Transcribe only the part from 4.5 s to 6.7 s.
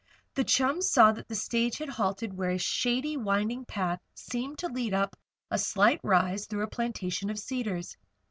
to lead up a slight rise through a